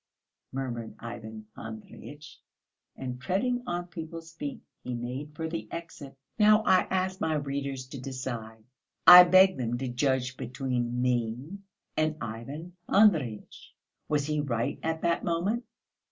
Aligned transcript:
murmured 0.51 0.95
Ivan 0.97 1.45
Andreyitch, 1.55 2.39
and 2.95 3.21
treading 3.21 3.61
on 3.67 3.85
people's 3.85 4.31
feet, 4.33 4.63
he 4.83 4.95
made 4.95 5.35
for 5.35 5.47
the 5.47 5.67
exit. 5.71 6.17
Now 6.39 6.63
I 6.63 6.87
ask 6.89 7.21
my 7.21 7.35
readers 7.35 7.85
to 7.89 8.01
decide, 8.01 8.63
I 9.05 9.23
beg 9.25 9.57
them 9.57 9.77
to 9.77 9.87
judge 9.89 10.37
between 10.37 11.03
me 11.03 11.59
and 11.95 12.15
Ivan 12.19 12.75
Andreyitch. 12.89 13.75
Was 14.09 14.25
he 14.25 14.39
right 14.41 14.79
at 14.81 15.03
that 15.03 15.23
moment? 15.23 15.65